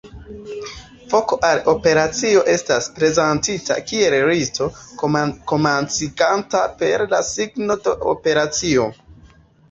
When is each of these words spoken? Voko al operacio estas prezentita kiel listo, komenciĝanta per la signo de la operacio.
Voko 1.09 1.37
al 1.47 1.59
operacio 1.73 2.39
estas 2.53 2.87
prezentita 2.95 3.77
kiel 3.91 4.15
listo, 4.29 4.67
komenciĝanta 5.51 6.63
per 6.79 7.05
la 7.11 7.19
signo 7.29 7.77
de 7.89 7.93
la 7.97 8.09
operacio. 8.13 8.87